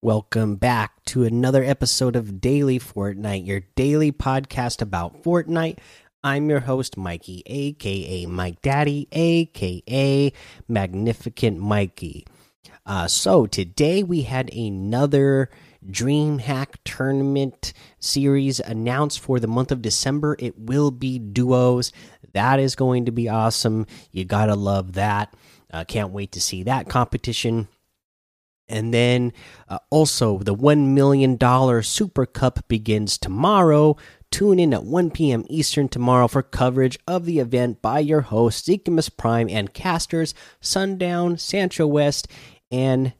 Welcome 0.00 0.54
back 0.54 1.04
to 1.06 1.24
another 1.24 1.64
episode 1.64 2.14
of 2.14 2.40
Daily 2.40 2.78
Fortnite, 2.78 3.44
your 3.44 3.62
daily 3.74 4.12
podcast 4.12 4.80
about 4.80 5.24
Fortnite. 5.24 5.78
I'm 6.22 6.48
your 6.48 6.60
host, 6.60 6.96
Mikey, 6.96 7.42
aka 7.46 8.26
Mike 8.26 8.62
Daddy, 8.62 9.08
aka 9.10 10.32
Magnificent 10.68 11.58
Mikey. 11.58 12.28
Uh, 12.86 13.08
so 13.08 13.46
today 13.46 14.04
we 14.04 14.22
had 14.22 14.54
another 14.54 15.50
DreamHack 15.84 16.76
tournament 16.84 17.72
series 17.98 18.60
announced 18.60 19.18
for 19.18 19.40
the 19.40 19.48
month 19.48 19.72
of 19.72 19.82
December. 19.82 20.36
It 20.38 20.56
will 20.56 20.92
be 20.92 21.18
duos. 21.18 21.92
That 22.34 22.60
is 22.60 22.76
going 22.76 23.06
to 23.06 23.10
be 23.10 23.28
awesome. 23.28 23.84
You 24.12 24.24
gotta 24.24 24.54
love 24.54 24.92
that. 24.92 25.34
Uh, 25.72 25.82
can't 25.82 26.12
wait 26.12 26.30
to 26.32 26.40
see 26.40 26.62
that 26.62 26.88
competition. 26.88 27.66
And 28.68 28.92
then 28.92 29.32
uh, 29.68 29.78
also, 29.90 30.38
the 30.38 30.54
$1 30.54 30.88
million 30.88 31.82
Super 31.82 32.26
Cup 32.26 32.66
begins 32.68 33.16
tomorrow. 33.16 33.96
Tune 34.30 34.58
in 34.58 34.74
at 34.74 34.84
1 34.84 35.10
p.m. 35.10 35.44
Eastern 35.48 35.88
tomorrow 35.88 36.28
for 36.28 36.42
coverage 36.42 36.98
of 37.06 37.24
the 37.24 37.38
event 37.38 37.80
by 37.80 37.98
your 38.00 38.20
hosts, 38.20 38.68
Zekimus 38.68 39.14
Prime 39.14 39.48
and 39.48 39.72
casters 39.72 40.34
Sundown, 40.60 41.38
Sancho 41.38 41.86
West, 41.86 42.28
and 42.70 43.14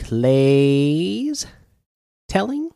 Clay's 0.00 1.46
Telling. 2.28 2.70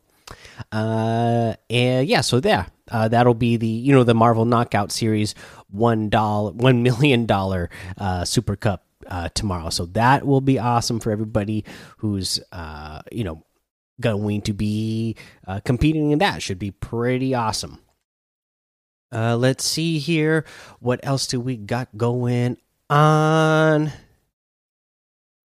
Uh, 0.71 1.55
and 1.69 2.07
yeah, 2.07 2.21
so 2.21 2.39
there. 2.39 2.67
Uh, 2.91 3.07
that'll 3.07 3.33
be 3.33 3.57
the 3.57 3.67
you 3.67 3.93
know 3.93 4.03
the 4.03 4.13
Marvel 4.13 4.45
Knockout 4.45 4.91
Series 4.91 5.35
one 5.69 6.09
dollar 6.09 6.51
one 6.51 6.83
million 6.83 7.25
dollar 7.25 7.69
uh, 7.97 8.25
Super 8.25 8.55
Cup 8.55 8.85
uh, 9.07 9.29
tomorrow. 9.33 9.69
So 9.69 9.85
that 9.87 10.25
will 10.25 10.41
be 10.41 10.59
awesome 10.59 10.99
for 10.99 11.11
everybody 11.11 11.65
who's 11.97 12.39
uh, 12.51 13.01
you 13.11 13.23
know 13.23 13.45
going 14.01 14.41
to 14.41 14.53
be 14.53 15.15
uh, 15.47 15.59
competing 15.65 16.11
in 16.11 16.19
that. 16.19 16.41
Should 16.41 16.59
be 16.59 16.71
pretty 16.71 17.33
awesome. 17.33 17.79
Uh, 19.11 19.37
let's 19.37 19.63
see 19.63 19.99
here. 19.99 20.43
What 20.79 20.99
else 21.03 21.27
do 21.27 21.39
we 21.39 21.55
got 21.55 21.95
going 21.95 22.57
on? 22.89 23.91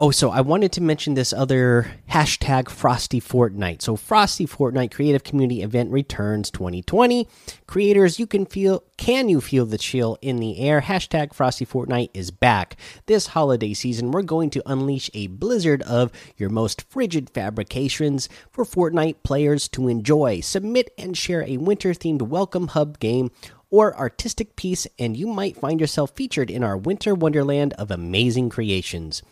Oh, 0.01 0.13
so 0.13 0.31
I 0.31 0.43
wanted 0.43 0.71
to 0.73 0.81
mention 0.81 1.15
this 1.15 1.33
other 1.33 1.91
hashtag 2.09 2.69
Frosty 2.69 3.21
Fortnite. 3.21 3.83
So 3.83 3.97
Frosty 3.97 4.47
Fortnite 4.47 4.93
Creative 4.93 5.25
Community 5.25 5.61
Event 5.61 5.91
returns 5.91 6.53
2020. 6.53 7.27
Creators, 7.67 8.17
you 8.17 8.25
can 8.29 8.47
feel 8.47 8.85
can 8.97 9.29
you 9.29 9.41
feel 9.41 9.67
the 9.67 9.77
chill 9.77 10.17
in 10.23 10.37
the 10.37 10.61
air? 10.61 10.83
Hashtag 10.83 11.35
Frosty 11.35 11.67
Fortnite 11.67 12.11
is 12.15 12.31
back. 12.31 12.77
This 13.07 13.29
holiday 13.29 13.75
season, 13.75 14.13
we're 14.13 14.23
going 14.23 14.51
to 14.51 14.63
unleash 14.71 15.11
a 15.15 15.27
blizzard 15.27 15.83
of 15.83 16.13
your 16.37 16.49
most 16.49 16.83
frigid 16.89 17.29
fabrications 17.31 18.29
for 18.53 18.65
Fortnite 18.65 19.25
players 19.25 19.67
to 19.71 19.89
enjoy. 19.89 20.39
Submit 20.39 20.95
and 20.97 21.17
share 21.17 21.43
a 21.43 21.57
winter 21.57 21.91
themed 21.91 22.23
welcome 22.23 22.69
hub 22.69 23.01
game 23.01 23.33
or 23.71 23.97
artistic 23.97 24.57
piece, 24.57 24.87
and 24.99 25.17
you 25.17 25.27
might 25.27 25.57
find 25.57 25.81
yourself 25.81 26.13
featured 26.15 26.51
in 26.51 26.63
our 26.63 26.77
winter 26.77 27.15
wonderland 27.15 27.75
of 27.75 27.91
amazing 27.91 28.49
creations. 28.49 29.23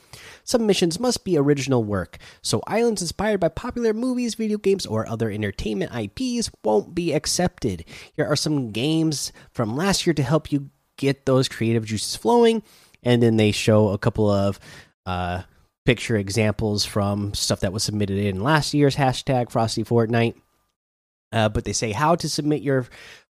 Submissions 0.44 1.00
must 1.00 1.24
be 1.24 1.38
original 1.38 1.82
work, 1.82 2.18
so 2.42 2.62
islands 2.66 3.02
inspired 3.02 3.40
by 3.40 3.48
popular 3.48 3.92
movies, 3.92 4.34
video 4.34 4.58
games, 4.58 4.86
or 4.86 5.08
other 5.08 5.30
entertainment 5.30 5.92
IPs 5.94 6.50
won't 6.62 6.94
be 6.94 7.12
accepted. 7.12 7.84
Here 8.14 8.26
are 8.26 8.36
some 8.36 8.70
games 8.70 9.32
from 9.52 9.76
last 9.76 10.06
year 10.06 10.14
to 10.14 10.22
help 10.22 10.52
you 10.52 10.70
get 10.96 11.26
those 11.26 11.48
creative 11.48 11.84
juices 11.84 12.16
flowing, 12.16 12.62
and 13.02 13.22
then 13.22 13.36
they 13.36 13.52
show 13.52 13.88
a 13.88 13.98
couple 13.98 14.30
of 14.30 14.60
uh, 15.06 15.42
picture 15.86 16.16
examples 16.16 16.84
from 16.84 17.32
stuff 17.32 17.60
that 17.60 17.72
was 17.72 17.84
submitted 17.84 18.18
in 18.18 18.42
last 18.42 18.74
year's 18.74 18.96
hashtag 18.96 19.50
Frosty 19.50 19.84
Fortnite. 19.84 20.34
Uh, 21.32 21.48
but 21.48 21.64
they 21.64 21.72
say 21.72 21.92
how 21.92 22.14
to 22.14 22.28
submit 22.28 22.62
your 22.62 22.86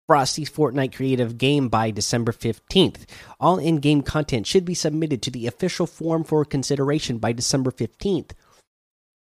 Frosty's 0.07 0.51
Fortnite 0.51 0.95
creative 0.95 1.39
game 1.39 1.69
by 1.69 1.91
December 1.91 2.33
15th. 2.33 3.07
All 3.39 3.59
in 3.59 3.77
game 3.77 4.03
content 4.03 4.47
should 4.47 4.65
be 4.65 4.75
submitted 4.75 5.23
to 5.23 5.31
the 5.31 5.47
official 5.47 5.87
form 5.87 6.25
for 6.25 6.45
consideration 6.45 7.19
by 7.19 7.33
December 7.33 7.71
15th. 7.71 8.33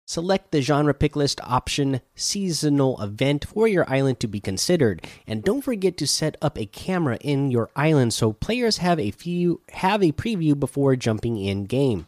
Select 0.09 0.53
the 0.53 0.63
genre 0.63 0.95
pick 0.95 1.17
list 1.17 1.41
option 1.43 2.01
seasonal 2.15 3.03
event 3.03 3.45
for 3.45 3.67
your 3.67 3.91
island 3.91 4.21
to 4.21 4.29
be 4.29 4.39
considered 4.39 5.05
and 5.27 5.43
don't 5.43 5.63
forget 5.63 5.97
to 5.97 6.07
set 6.07 6.37
up 6.41 6.57
a 6.57 6.67
camera 6.67 7.17
in 7.23 7.51
your 7.51 7.71
island 7.75 8.15
so 8.15 8.33
players 8.33 8.77
have 8.77 9.01
a 9.01 9.11
few 9.11 9.61
have 9.73 10.05
a 10.05 10.13
preview 10.13 10.59
before 10.59 10.95
jumping 10.95 11.39
in 11.39 11.65
game. 11.65 12.07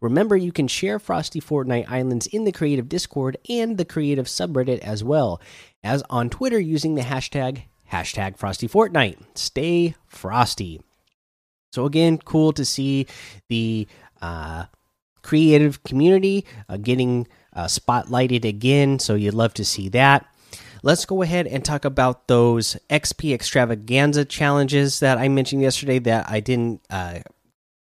Remember 0.00 0.36
you 0.36 0.50
can 0.50 0.66
share 0.66 0.98
Frosty 0.98 1.40
Fortnite 1.40 1.88
Islands 1.88 2.26
in 2.26 2.42
the 2.42 2.50
creative 2.50 2.88
Discord 2.88 3.36
and 3.48 3.78
the 3.78 3.84
creative 3.84 4.26
subreddit 4.26 4.80
as 4.80 5.04
well 5.04 5.40
as 5.84 6.02
on 6.10 6.28
Twitter 6.28 6.58
using 6.58 6.96
the 6.96 7.02
hashtag 7.02 7.62
hashtag 7.92 8.36
Frosty 8.36 8.68
Fortnite. 8.68 9.18
Stay 9.34 9.94
frosty. 10.06 10.80
So 11.72 11.84
again, 11.84 12.18
cool 12.18 12.52
to 12.52 12.64
see 12.64 13.06
the 13.48 13.86
uh, 14.22 14.64
creative 15.22 15.82
community 15.82 16.46
uh, 16.68 16.78
getting 16.78 17.26
uh, 17.52 17.66
spotlighted 17.66 18.44
again. 18.44 18.98
So 18.98 19.14
you'd 19.14 19.34
love 19.34 19.54
to 19.54 19.64
see 19.64 19.88
that. 19.90 20.26
Let's 20.82 21.04
go 21.04 21.22
ahead 21.22 21.46
and 21.46 21.64
talk 21.64 21.84
about 21.84 22.28
those 22.28 22.76
XP 22.90 23.34
extravaganza 23.34 24.24
challenges 24.24 25.00
that 25.00 25.18
I 25.18 25.28
mentioned 25.28 25.62
yesterday 25.62 25.98
that 26.00 26.30
I 26.30 26.40
didn't 26.40 26.80
uh, 26.88 27.20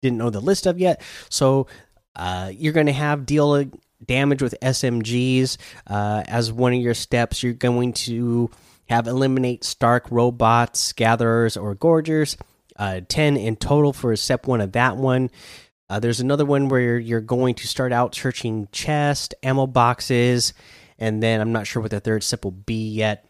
didn't 0.01 0.17
know 0.17 0.29
the 0.29 0.39
list 0.41 0.65
of 0.65 0.79
yet. 0.79 1.01
So 1.29 1.67
uh, 2.15 2.51
you're 2.53 2.73
going 2.73 2.85
to 2.87 2.93
have 2.93 3.25
deal 3.25 3.65
damage 4.05 4.41
with 4.41 4.55
SMGs 4.61 5.57
uh, 5.87 6.23
as 6.27 6.51
one 6.51 6.73
of 6.73 6.79
your 6.79 6.93
steps. 6.93 7.43
You're 7.43 7.53
going 7.53 7.93
to 7.93 8.49
have 8.89 9.07
eliminate 9.07 9.63
Stark 9.63 10.05
robots, 10.11 10.93
gatherers, 10.93 11.57
or 11.57 11.75
gorgers. 11.75 12.37
Uh, 12.75 13.01
10 13.07 13.37
in 13.37 13.55
total 13.55 13.93
for 13.93 14.15
step 14.15 14.47
one 14.47 14.59
of 14.59 14.71
that 14.71 14.97
one. 14.97 15.29
Uh, 15.89 15.99
there's 15.99 16.19
another 16.19 16.45
one 16.45 16.69
where 16.69 16.97
you're 16.97 17.21
going 17.21 17.53
to 17.53 17.67
start 17.67 17.91
out 17.91 18.15
searching 18.15 18.67
chest, 18.71 19.35
ammo 19.43 19.67
boxes, 19.67 20.53
and 20.97 21.21
then 21.21 21.39
I'm 21.39 21.51
not 21.51 21.67
sure 21.67 21.81
what 21.81 21.91
the 21.91 21.99
third 21.99 22.23
step 22.23 22.43
will 22.43 22.51
be 22.51 22.89
yet. 22.89 23.27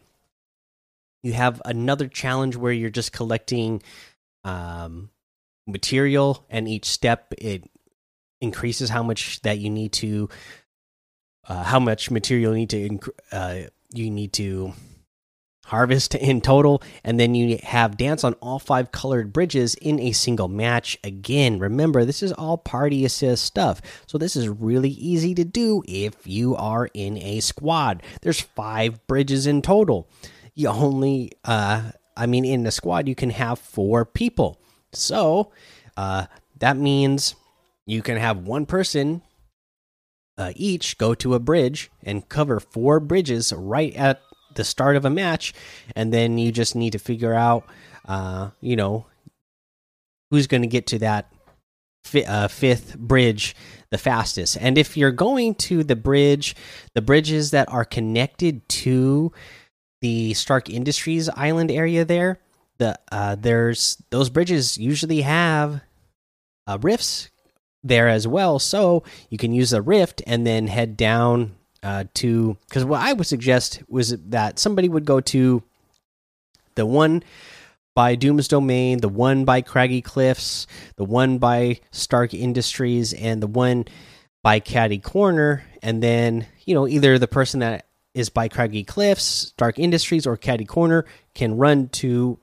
You 1.22 1.34
have 1.34 1.60
another 1.64 2.08
challenge 2.08 2.56
where 2.56 2.72
you're 2.72 2.90
just 2.90 3.12
collecting 3.12 3.82
um, 4.44 5.10
material, 5.66 6.46
and 6.48 6.66
each 6.66 6.86
step 6.86 7.34
it 7.36 7.68
increases 8.40 8.88
how 8.88 9.02
much 9.02 9.42
that 9.42 9.58
you 9.58 9.68
need 9.68 9.92
to, 9.94 10.28
uh, 11.48 11.64
how 11.64 11.80
much 11.80 12.10
material 12.10 12.52
you 12.52 12.66
need 12.66 12.70
to, 12.70 13.12
uh, 13.32 13.58
you 13.92 14.10
need 14.10 14.32
to 14.34 14.72
harvest 15.64 16.14
in 16.14 16.40
total 16.40 16.82
and 17.02 17.18
then 17.18 17.34
you 17.34 17.58
have 17.62 17.96
dance 17.96 18.24
on 18.24 18.34
all 18.34 18.58
five 18.58 18.92
colored 18.92 19.32
bridges 19.32 19.74
in 19.76 19.98
a 20.00 20.12
single 20.12 20.48
match 20.48 20.98
again. 21.02 21.58
Remember 21.58 22.04
this 22.04 22.22
is 22.22 22.32
all 22.32 22.58
party 22.58 23.04
assist 23.04 23.44
stuff. 23.44 23.80
So 24.06 24.18
this 24.18 24.36
is 24.36 24.48
really 24.48 24.90
easy 24.90 25.34
to 25.34 25.44
do 25.44 25.82
if 25.86 26.26
you 26.26 26.54
are 26.56 26.88
in 26.94 27.16
a 27.18 27.40
squad. 27.40 28.02
There's 28.22 28.40
five 28.40 29.06
bridges 29.06 29.46
in 29.46 29.62
total. 29.62 30.08
You 30.54 30.68
only 30.68 31.32
uh 31.44 31.92
i 32.16 32.26
mean 32.26 32.44
in 32.44 32.66
a 32.66 32.70
squad 32.70 33.08
you 33.08 33.14
can 33.14 33.30
have 33.30 33.58
four 33.58 34.04
people. 34.04 34.60
So 34.92 35.52
uh 35.96 36.26
that 36.58 36.76
means 36.76 37.34
you 37.86 38.02
can 38.02 38.16
have 38.16 38.38
one 38.46 38.66
person 38.66 39.22
uh, 40.36 40.52
each 40.56 40.98
go 40.98 41.14
to 41.14 41.34
a 41.34 41.38
bridge 41.38 41.90
and 42.02 42.28
cover 42.28 42.58
four 42.58 42.98
bridges 43.00 43.52
right 43.52 43.94
at 43.94 44.20
the 44.54 44.64
start 44.64 44.96
of 44.96 45.04
a 45.04 45.10
match, 45.10 45.52
and 45.94 46.12
then 46.12 46.38
you 46.38 46.52
just 46.52 46.74
need 46.74 46.92
to 46.92 46.98
figure 46.98 47.34
out, 47.34 47.66
uh, 48.06 48.50
you 48.60 48.76
know, 48.76 49.06
who's 50.30 50.46
going 50.46 50.62
to 50.62 50.68
get 50.68 50.86
to 50.88 50.98
that 50.98 51.32
fi 52.04 52.24
uh, 52.24 52.48
fifth 52.48 52.98
bridge 52.98 53.54
the 53.90 53.98
fastest. 53.98 54.58
And 54.60 54.76
if 54.76 54.96
you're 54.96 55.12
going 55.12 55.54
to 55.54 55.84
the 55.84 55.96
bridge, 55.96 56.56
the 56.94 57.02
bridges 57.02 57.52
that 57.52 57.68
are 57.68 57.84
connected 57.84 58.68
to 58.68 59.32
the 60.00 60.34
Stark 60.34 60.68
Industries 60.68 61.28
island 61.30 61.70
area 61.70 62.04
there, 62.04 62.40
the 62.78 62.98
uh, 63.12 63.36
there's 63.36 64.02
those 64.10 64.30
bridges 64.30 64.76
usually 64.76 65.22
have 65.22 65.80
uh, 66.66 66.78
rifts 66.80 67.30
there 67.82 68.08
as 68.08 68.26
well, 68.26 68.58
so 68.58 69.04
you 69.30 69.38
can 69.38 69.52
use 69.52 69.72
a 69.72 69.82
rift 69.82 70.22
and 70.26 70.46
then 70.46 70.66
head 70.66 70.96
down 70.96 71.54
uh, 71.84 72.04
to 72.14 72.56
because 72.66 72.84
what 72.84 73.02
I 73.02 73.12
would 73.12 73.26
suggest 73.26 73.82
was 73.88 74.16
that 74.28 74.58
somebody 74.58 74.88
would 74.88 75.04
go 75.04 75.20
to 75.20 75.62
the 76.74 76.86
one 76.86 77.22
by 77.94 78.16
Doom's 78.16 78.48
Domain, 78.48 78.98
the 78.98 79.08
one 79.08 79.44
by 79.44 79.60
Craggy 79.60 80.00
Cliffs, 80.00 80.66
the 80.96 81.04
one 81.04 81.38
by 81.38 81.78
Stark 81.92 82.34
Industries, 82.34 83.12
and 83.12 83.40
the 83.40 83.46
one 83.46 83.84
by 84.42 84.58
Catty 84.58 84.98
Corner, 84.98 85.64
and 85.82 86.02
then 86.02 86.46
you 86.64 86.74
know 86.74 86.88
either 86.88 87.18
the 87.18 87.28
person 87.28 87.60
that 87.60 87.86
is 88.14 88.30
by 88.30 88.48
Craggy 88.48 88.82
Cliffs, 88.82 89.22
Stark 89.22 89.78
Industries, 89.78 90.26
or 90.26 90.36
Catty 90.36 90.64
Corner 90.64 91.04
can 91.34 91.56
run 91.56 91.88
to 91.88 92.38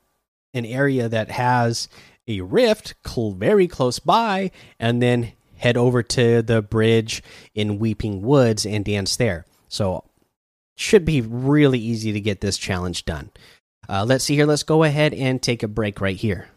an 0.54 0.66
area 0.66 1.10
that 1.10 1.32
has 1.32 1.90
a 2.28 2.42
rift 2.42 2.94
very 3.08 3.68
close 3.68 3.98
by, 3.98 4.52
and 4.80 5.02
then 5.02 5.34
head 5.62 5.78
over 5.78 6.02
to 6.02 6.42
the 6.42 6.62
bridge 6.62 7.22
in 7.54 7.80
Weeping 7.80 8.22
Woods 8.24 8.66
and 8.66 8.84
dance 8.84 9.16
there. 9.16 9.46
So 9.70 10.04
should 10.76 11.06
be 11.06 11.22
really 11.22 11.80
easy 11.80 12.12
to 12.12 12.20
get 12.20 12.42
this 12.42 12.58
challenge 12.58 13.06
done. 13.06 13.30
Uh, 13.88 14.04
let's 14.08 14.24
see 14.24 14.36
here. 14.36 14.46
Let's 14.48 14.64
go 14.64 14.84
ahead 14.84 15.14
and 15.14 15.42
take 15.42 15.64
a 15.64 15.68
break 15.68 16.02
right 16.02 16.16
here. 16.16 16.50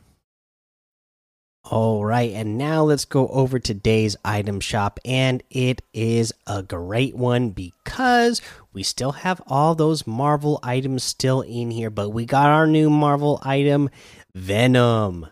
All 1.64 2.04
right, 2.04 2.30
and 2.32 2.58
now 2.58 2.82
let's 2.82 3.06
go 3.06 3.26
over 3.28 3.58
today's 3.58 4.16
item 4.22 4.60
shop, 4.60 5.00
and 5.02 5.42
it 5.48 5.80
is 5.94 6.30
a 6.46 6.62
great 6.62 7.16
one 7.16 7.50
because 7.50 8.42
we 8.74 8.82
still 8.82 9.12
have 9.12 9.40
all 9.46 9.74
those 9.74 10.06
Marvel 10.06 10.60
items 10.62 11.04
still 11.04 11.40
in 11.40 11.70
here, 11.70 11.88
but 11.88 12.10
we 12.10 12.26
got 12.26 12.48
our 12.48 12.66
new 12.66 12.90
Marvel 12.90 13.40
item, 13.42 13.88
Venom. 14.34 15.26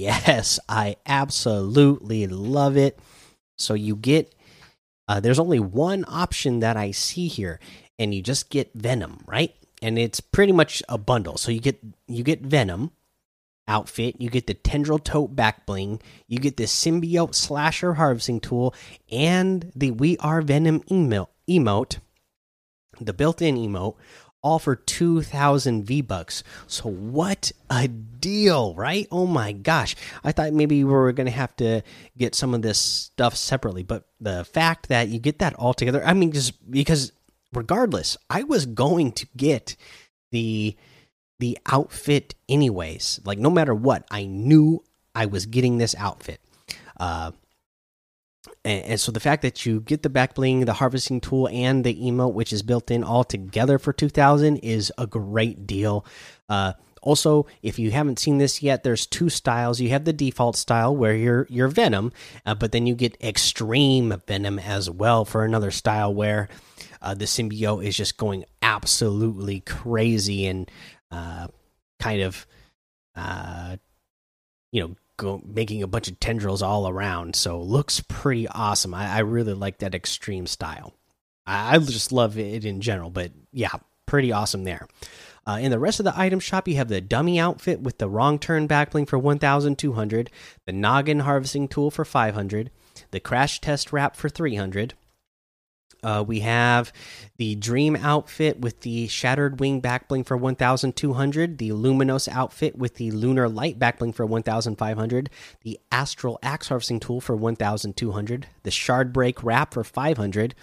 Yes, 0.00 0.58
I 0.66 0.96
absolutely 1.04 2.26
love 2.26 2.78
it. 2.78 2.98
So 3.58 3.74
you 3.74 3.96
get, 3.96 4.34
uh, 5.06 5.20
there's 5.20 5.38
only 5.38 5.60
one 5.60 6.06
option 6.08 6.60
that 6.60 6.78
I 6.78 6.90
see 6.92 7.28
here, 7.28 7.60
and 7.98 8.14
you 8.14 8.22
just 8.22 8.48
get 8.48 8.72
Venom, 8.74 9.22
right? 9.26 9.54
And 9.82 9.98
it's 9.98 10.20
pretty 10.20 10.52
much 10.52 10.82
a 10.88 10.96
bundle. 10.96 11.36
So 11.36 11.50
you 11.50 11.60
get 11.60 11.78
you 12.06 12.24
get 12.24 12.40
Venom 12.40 12.92
outfit, 13.68 14.16
you 14.18 14.30
get 14.30 14.46
the 14.46 14.54
tendril 14.54 14.98
tote 14.98 15.36
back 15.36 15.66
bling, 15.66 16.00
you 16.26 16.38
get 16.38 16.56
the 16.56 16.64
symbiote 16.64 17.34
slasher 17.34 17.94
harvesting 17.94 18.40
tool, 18.40 18.74
and 19.12 19.70
the 19.76 19.90
We 19.90 20.16
Are 20.18 20.40
Venom 20.40 20.80
emote, 20.84 21.28
emote 21.48 21.98
the 23.00 23.12
built-in 23.12 23.56
emote, 23.56 23.96
all 24.42 24.58
for 24.58 24.76
2000 24.76 25.84
V 25.84 26.00
bucks. 26.00 26.42
So 26.66 26.88
what 26.88 27.52
a 27.68 27.88
deal, 27.88 28.74
right? 28.74 29.06
Oh 29.10 29.26
my 29.26 29.52
gosh. 29.52 29.96
I 30.24 30.32
thought 30.32 30.52
maybe 30.52 30.82
we 30.84 30.90
were 30.90 31.12
going 31.12 31.26
to 31.26 31.32
have 31.32 31.54
to 31.56 31.82
get 32.16 32.34
some 32.34 32.54
of 32.54 32.62
this 32.62 32.78
stuff 32.78 33.36
separately, 33.36 33.82
but 33.82 34.04
the 34.20 34.44
fact 34.44 34.88
that 34.88 35.08
you 35.08 35.18
get 35.18 35.38
that 35.40 35.54
all 35.54 35.74
together, 35.74 36.04
I 36.04 36.14
mean 36.14 36.32
just 36.32 36.70
because 36.70 37.12
regardless, 37.52 38.16
I 38.28 38.44
was 38.44 38.66
going 38.66 39.12
to 39.12 39.26
get 39.36 39.76
the 40.32 40.76
the 41.38 41.58
outfit 41.66 42.34
anyways. 42.48 43.20
Like 43.24 43.38
no 43.38 43.50
matter 43.50 43.74
what, 43.74 44.06
I 44.10 44.24
knew 44.24 44.82
I 45.14 45.26
was 45.26 45.46
getting 45.46 45.78
this 45.78 45.94
outfit. 45.96 46.40
Uh 46.98 47.32
and, 48.64 48.84
and, 48.84 49.00
so 49.00 49.10
the 49.12 49.20
fact 49.20 49.42
that 49.42 49.64
you 49.64 49.80
get 49.80 50.02
the 50.02 50.10
back 50.10 50.34
bling, 50.34 50.64
the 50.64 50.74
harvesting 50.74 51.20
tool, 51.20 51.48
and 51.48 51.84
the 51.84 51.94
emote, 51.94 52.34
which 52.34 52.52
is 52.52 52.62
built 52.62 52.90
in 52.90 53.02
all 53.02 53.24
together 53.24 53.78
for 53.78 53.92
2000, 53.92 54.58
is 54.58 54.92
a 54.98 55.06
great 55.06 55.66
deal. 55.66 56.04
Uh, 56.48 56.74
also, 57.02 57.46
if 57.62 57.78
you 57.78 57.90
haven't 57.90 58.18
seen 58.18 58.38
this 58.38 58.62
yet, 58.62 58.82
there's 58.82 59.06
two 59.06 59.30
styles. 59.30 59.80
You 59.80 59.88
have 59.90 60.04
the 60.04 60.12
default 60.12 60.56
style 60.56 60.94
where 60.94 61.14
you're 61.14 61.46
you're 61.48 61.68
Venom, 61.68 62.12
uh, 62.44 62.54
but 62.54 62.72
then 62.72 62.86
you 62.86 62.94
get 62.94 63.16
extreme 63.22 64.20
Venom 64.26 64.58
as 64.58 64.90
well 64.90 65.24
for 65.24 65.44
another 65.44 65.70
style 65.70 66.12
where 66.12 66.48
uh, 67.00 67.14
the 67.14 67.24
symbiote 67.24 67.86
is 67.86 67.96
just 67.96 68.18
going 68.18 68.44
absolutely 68.60 69.60
crazy 69.60 70.46
and 70.46 70.70
uh, 71.10 71.48
kind 71.98 72.20
of, 72.20 72.46
uh, 73.16 73.76
you 74.72 74.82
know, 74.82 74.96
go, 75.20 75.42
making 75.44 75.82
a 75.82 75.86
bunch 75.86 76.08
of 76.08 76.18
tendrils 76.20 76.62
all 76.62 76.88
around. 76.88 77.36
So 77.36 77.60
looks 77.60 78.00
pretty 78.08 78.48
awesome. 78.48 78.94
I, 78.94 79.08
I 79.08 79.18
really 79.20 79.54
like 79.54 79.78
that 79.78 79.94
extreme 79.94 80.46
style. 80.46 80.94
I, 81.46 81.76
I, 81.76 81.78
just 81.78 82.12
love 82.12 82.38
it 82.38 82.64
in 82.64 82.80
general, 82.80 83.10
but 83.10 83.32
yeah, 83.52 83.70
pretty 84.06 84.32
awesome 84.32 84.64
there. 84.64 84.86
Uh, 85.46 85.58
in 85.60 85.70
the 85.70 85.78
rest 85.78 86.00
of 86.00 86.04
the 86.04 86.18
item 86.18 86.38
shop, 86.38 86.68
you 86.68 86.76
have 86.76 86.88
the 86.88 87.00
dummy 87.00 87.38
outfit 87.40 87.80
with 87.80 87.98
the 87.98 88.08
wrong 88.08 88.38
turn 88.38 88.68
backbling 88.68 89.08
for 89.08 89.18
1,200, 89.18 90.30
the 90.66 90.72
noggin 90.72 91.20
harvesting 91.20 91.66
tool 91.66 91.90
for 91.90 92.04
500, 92.04 92.70
the 93.10 93.20
crash 93.20 93.60
test 93.60 93.92
wrap 93.92 94.16
for 94.16 94.28
300, 94.28 94.94
uh, 96.02 96.24
we 96.26 96.40
have 96.40 96.92
the 97.36 97.54
Dream 97.54 97.96
outfit 97.96 98.60
with 98.60 98.80
the 98.80 99.08
Shattered 99.08 99.60
Wing 99.60 99.80
backbling 99.80 100.26
for 100.26 100.36
1,200, 100.36 101.58
the 101.58 101.72
Luminous 101.72 102.28
outfit 102.28 102.76
with 102.76 102.94
the 102.94 103.10
Lunar 103.10 103.48
Light 103.48 103.78
backbling 103.78 104.14
for 104.14 104.26
1,500, 104.26 105.30
the 105.62 105.80
Astral 105.90 106.38
Axe 106.42 106.68
Harvesting 106.68 107.00
Tool 107.00 107.20
for 107.20 107.36
1,200, 107.36 108.46
the 108.62 108.70
Shard 108.70 109.12
Break 109.12 109.42
Wrap 109.42 109.74
for 109.74 109.84
500, 109.84 110.54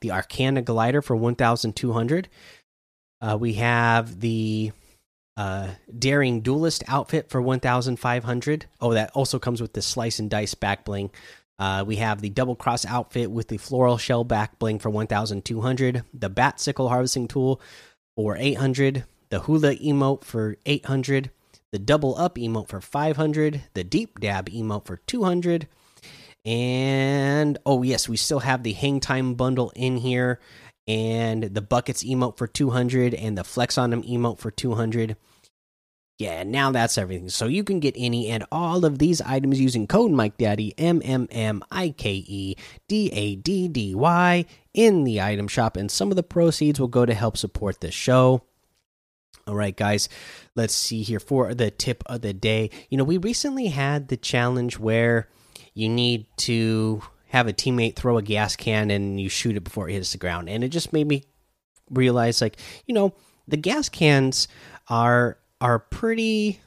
the 0.00 0.12
Arcana 0.12 0.62
Glider 0.62 1.02
for 1.02 1.16
1,200. 1.16 2.28
Uh, 3.20 3.38
we 3.40 3.54
have 3.54 4.20
the 4.20 4.72
uh, 5.36 5.68
Daring 5.98 6.40
Duelist 6.40 6.84
outfit 6.88 7.28
for 7.28 7.40
1,500. 7.42 8.66
Oh, 8.80 8.94
that 8.94 9.10
also 9.12 9.38
comes 9.38 9.60
with 9.60 9.74
the 9.74 9.82
Slice 9.82 10.18
and 10.18 10.30
Dice 10.30 10.54
backbling 10.54 11.10
uh, 11.58 11.84
we 11.86 11.96
have 11.96 12.20
the 12.20 12.30
double 12.30 12.54
cross 12.56 12.84
outfit 12.84 13.30
with 13.30 13.48
the 13.48 13.56
floral 13.56 13.98
shell 13.98 14.24
back 14.24 14.58
bling 14.58 14.78
for 14.78 14.90
1200, 14.90 16.02
the 16.12 16.28
bat 16.28 16.60
sickle 16.60 16.88
harvesting 16.88 17.28
tool 17.28 17.60
for 18.16 18.36
800, 18.36 19.04
the 19.30 19.40
hula 19.40 19.74
emote 19.76 20.24
for 20.24 20.56
800, 20.66 21.30
the 21.72 21.78
double 21.78 22.16
up 22.18 22.36
emote 22.36 22.68
for 22.68 22.80
500, 22.80 23.62
the 23.74 23.84
deep 23.84 24.20
dab 24.20 24.50
emote 24.50 24.86
for 24.86 24.98
200, 24.98 25.66
and 26.46 27.58
oh, 27.66 27.82
yes, 27.82 28.08
we 28.08 28.16
still 28.16 28.38
have 28.38 28.62
the 28.62 28.72
hang 28.72 29.00
time 29.00 29.34
bundle 29.34 29.72
in 29.74 29.96
here, 29.96 30.38
and 30.86 31.42
the 31.42 31.60
buckets 31.60 32.04
emote 32.04 32.38
for 32.38 32.46
200, 32.46 33.14
and 33.14 33.36
the 33.36 33.42
flex 33.42 33.76
on 33.76 33.90
them 33.90 34.04
emote 34.04 34.38
for 34.38 34.52
200. 34.52 35.16
Yeah, 36.18 36.44
now 36.44 36.70
that's 36.70 36.96
everything. 36.96 37.28
So 37.28 37.46
you 37.46 37.62
can 37.62 37.78
get 37.78 37.94
any 37.98 38.28
and 38.28 38.46
all 38.50 38.86
of 38.86 38.98
these 38.98 39.20
items 39.20 39.60
using 39.60 39.86
code 39.86 40.12
Mike 40.12 40.38
Daddy 40.38 40.72
M 40.78 41.02
M 41.04 41.28
M 41.30 41.62
I 41.70 41.90
K 41.90 42.24
E 42.26 42.56
D 42.88 43.10
A 43.12 43.36
D 43.36 43.68
D 43.68 43.94
Y 43.94 44.46
in 44.72 45.04
the 45.04 45.20
item 45.20 45.46
shop, 45.46 45.76
and 45.76 45.90
some 45.90 46.10
of 46.10 46.16
the 46.16 46.22
proceeds 46.22 46.80
will 46.80 46.88
go 46.88 47.04
to 47.04 47.12
help 47.12 47.36
support 47.36 47.80
the 47.80 47.90
show. 47.90 48.42
All 49.46 49.54
right, 49.54 49.76
guys, 49.76 50.08
let's 50.54 50.74
see 50.74 51.02
here 51.02 51.20
for 51.20 51.54
the 51.54 51.70
tip 51.70 52.02
of 52.06 52.22
the 52.22 52.32
day. 52.32 52.70
You 52.88 52.96
know, 52.96 53.04
we 53.04 53.18
recently 53.18 53.66
had 53.66 54.08
the 54.08 54.16
challenge 54.16 54.78
where 54.78 55.28
you 55.74 55.88
need 55.88 56.26
to 56.38 57.02
have 57.28 57.46
a 57.46 57.52
teammate 57.52 57.94
throw 57.94 58.16
a 58.16 58.22
gas 58.22 58.56
can 58.56 58.90
and 58.90 59.20
you 59.20 59.28
shoot 59.28 59.56
it 59.56 59.64
before 59.64 59.88
it 59.88 59.92
hits 59.92 60.12
the 60.12 60.18
ground, 60.18 60.48
and 60.48 60.64
it 60.64 60.68
just 60.68 60.94
made 60.94 61.06
me 61.06 61.24
realize, 61.90 62.40
like, 62.40 62.56
you 62.86 62.94
know, 62.94 63.14
the 63.46 63.58
gas 63.58 63.90
cans 63.90 64.48
are 64.88 65.38
are 65.60 65.76
a 65.76 65.80
pretty 65.80 66.60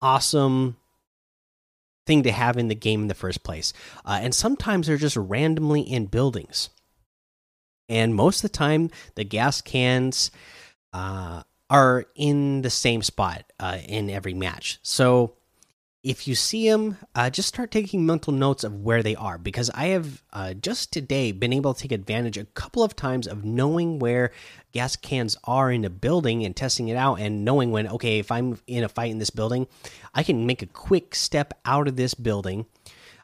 awesome 0.00 0.76
thing 2.06 2.22
to 2.22 2.32
have 2.32 2.56
in 2.56 2.68
the 2.68 2.74
game 2.74 3.02
in 3.02 3.08
the 3.08 3.14
first 3.14 3.42
place. 3.42 3.72
Uh, 4.04 4.18
and 4.22 4.34
sometimes 4.34 4.86
they're 4.86 4.96
just 4.96 5.16
randomly 5.16 5.80
in 5.80 6.06
buildings. 6.06 6.70
And 7.88 8.14
most 8.14 8.38
of 8.44 8.50
the 8.50 8.56
time, 8.56 8.90
the 9.14 9.24
gas 9.24 9.60
cans 9.60 10.30
uh, 10.92 11.42
are 11.70 12.06
in 12.14 12.62
the 12.62 12.70
same 12.70 13.02
spot 13.02 13.44
uh, 13.58 13.78
in 13.86 14.10
every 14.10 14.34
match. 14.34 14.78
So 14.82 15.36
if 16.04 16.28
you 16.28 16.34
see 16.34 16.68
them, 16.68 16.98
uh, 17.14 17.30
just 17.30 17.48
start 17.48 17.70
taking 17.70 18.04
mental 18.04 18.30
notes 18.30 18.62
of 18.62 18.82
where 18.82 19.02
they 19.02 19.16
are 19.16 19.38
because 19.38 19.70
I 19.70 19.86
have 19.86 20.22
uh, 20.34 20.52
just 20.52 20.92
today 20.92 21.32
been 21.32 21.54
able 21.54 21.72
to 21.72 21.80
take 21.80 21.92
advantage 21.92 22.36
a 22.36 22.44
couple 22.44 22.82
of 22.82 22.94
times 22.94 23.26
of 23.26 23.42
knowing 23.42 23.98
where 23.98 24.30
gas 24.72 24.96
cans 24.96 25.34
are 25.44 25.72
in 25.72 25.82
a 25.82 25.90
building 25.90 26.44
and 26.44 26.54
testing 26.54 26.88
it 26.88 26.96
out 26.96 27.20
and 27.20 27.42
knowing 27.42 27.70
when, 27.70 27.88
okay, 27.88 28.18
if 28.18 28.30
I'm 28.30 28.58
in 28.66 28.84
a 28.84 28.88
fight 28.88 29.12
in 29.12 29.18
this 29.18 29.30
building, 29.30 29.66
I 30.14 30.22
can 30.22 30.44
make 30.44 30.60
a 30.60 30.66
quick 30.66 31.14
step 31.14 31.58
out 31.64 31.88
of 31.88 31.96
this 31.96 32.12
building. 32.12 32.66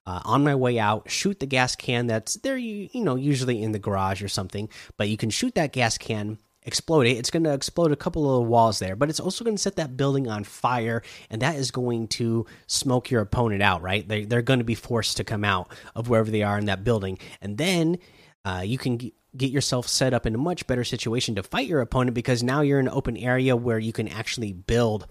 Uh, 0.07 0.23
on 0.25 0.43
my 0.43 0.55
way 0.55 0.79
out, 0.79 1.11
shoot 1.11 1.39
the 1.39 1.47
gas 1.47 1.77
can 1.77 2.07
that's 2.07 2.35
there, 2.37 2.57
you, 2.57 2.89
you 2.93 3.05
know, 3.05 3.17
usually 3.17 3.63
in 3.63 3.73
the 3.73 3.79
garage 3.79 4.23
or 4.23 4.29
something. 4.29 4.71
But 4.97 5.11
you 5.11 5.19
can 5.19 5.29
shoot 5.29 5.55
that 5.57 5.75
gas 5.75 5.99
can 5.99 6.39
explode 6.65 7.07
it. 7.07 7.17
It's 7.17 7.31
going 7.31 7.45
to 7.45 7.53
explode 7.53 7.93
a 7.93 7.97
couple 7.97 8.39
of 8.39 8.47
walls 8.47 8.79
there, 8.79 8.97
but 8.97 9.09
it's 9.09 9.21
also 9.21 9.45
going 9.45 9.57
to 9.57 9.63
set 9.63 9.77
that 9.77 9.97
building 9.97 10.29
on 10.29 10.45
fire, 10.45 11.03
and 11.31 11.43
that 11.43 11.57
is 11.57 11.71
going 11.71 12.09
to 12.09 12.47
smoke 12.67 13.11
your 13.11 13.23
opponent 13.23 13.63
out, 13.63 13.83
right? 13.83 14.07
They, 14.07 14.25
they're 14.25 14.43
going 14.43 14.61
to 14.61 14.65
be 14.65 14.75
forced 14.75 15.17
to 15.17 15.25
come 15.25 15.45
out 15.45 15.73
of 15.95 16.09
wherever 16.09 16.31
they 16.31 16.43
are 16.43 16.59
in 16.59 16.67
that 16.67 16.85
building. 16.85 17.19
And 17.41 17.57
then 17.57 17.99
uh, 18.45 18.63
you 18.65 18.79
can 18.79 18.99
get 19.37 19.51
yourself 19.51 19.87
set 19.87 20.13
up 20.13 20.27
in 20.27 20.35
a 20.35 20.39
much 20.39 20.67
better 20.67 20.85
situation 20.85 21.35
to 21.37 21.43
fight 21.43 21.69
your 21.69 21.81
opponent 21.81 22.15
because 22.15 22.43
now 22.43 22.61
you're 22.61 22.81
in 22.81 22.89
an 22.89 22.95
open 22.95 23.17
area 23.17 23.57
where 23.57 23.79
you 23.79 23.93
can 23.93 24.09
actually 24.09 24.53
build. 24.53 25.07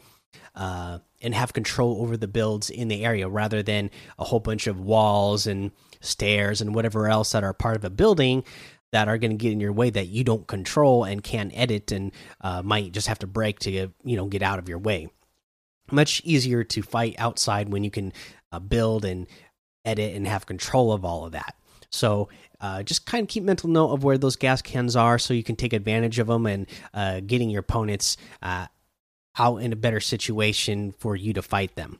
Uh, 0.56 1.00
and 1.22 1.34
have 1.34 1.53
control 1.53 2.01
over 2.01 2.15
the 2.15 2.27
builds 2.27 2.70
in 2.70 2.88
the 2.88 3.03
area 3.03 3.27
rather 3.27 3.63
than 3.63 3.89
a 4.18 4.24
whole 4.24 4.39
bunch 4.39 4.68
of 4.68 4.79
walls 4.79 5.48
and 5.48 5.72
stairs 6.01 6.62
and 6.62 6.75
whatever 6.75 7.08
else 7.08 7.32
that 7.32 7.44
are 7.44 7.53
part 7.53 7.75
of 7.75 7.84
a 7.84 7.89
building 7.89 8.44
that 8.91 9.08
are 9.08 9.17
going 9.17 9.31
to 9.31 9.38
get 9.38 9.51
in 9.51 9.60
your 9.60 9.74
way 9.74 9.89
that 9.89 10.08
you 10.08 10.24
don't 10.24 10.48
control 10.48 11.03
and 11.03 11.24
can't 11.24 11.51
edit 11.55 11.91
and 11.91 12.12
uh, 12.41 12.62
might 12.62 12.91
just 12.91 13.08
have 13.08 13.19
to 13.19 13.27
break 13.27 13.60
to 13.60 13.72
you 13.72 14.17
know 14.17 14.25
get 14.25 14.41
out 14.41 14.60
of 14.60 14.69
your 14.69 14.79
way. 14.79 15.08
Much 15.91 16.22
easier 16.24 16.63
to 16.63 16.81
fight 16.81 17.15
outside 17.17 17.69
when 17.69 17.84
you 17.84 17.91
can 17.91 18.13
uh, 18.51 18.60
build 18.60 19.05
and 19.05 19.27
edit 19.86 20.15
and 20.15 20.27
have 20.27 20.46
control 20.46 20.91
of 20.91 21.03
all 21.03 21.25
of 21.25 21.31
that. 21.31 21.55
So 21.89 22.29
uh, 22.62 22.84
just 22.84 23.05
kind 23.05 23.24
of 23.24 23.29
keep 23.29 23.43
mental 23.43 23.69
note 23.69 23.91
of 23.91 24.03
where 24.03 24.17
those 24.17 24.36
gas 24.36 24.62
cans 24.62 24.96
are, 24.96 25.17
so 25.17 25.34
you 25.34 25.43
can 25.43 25.55
take 25.55 25.74
advantage 25.74 26.19
of 26.19 26.27
them 26.27 26.46
and 26.46 26.67
uh, 26.93 27.22
getting 27.22 27.50
your 27.50 27.62
opponents 27.62 28.17
uh, 28.43 28.67
out 29.38 29.58
in 29.58 29.74
a 29.74 29.75
better 29.75 30.00
situation 30.00 30.91
for 30.91 31.15
you 31.15 31.34
to 31.34 31.41
fight 31.41 31.75
them. 31.75 32.00